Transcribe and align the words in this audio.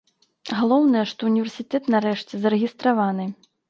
Галоўнае, 0.59 1.03
што 1.13 1.21
ўніверсітэт 1.31 1.93
нарэшце 1.97 2.33
зарэгістраваны. 2.43 3.35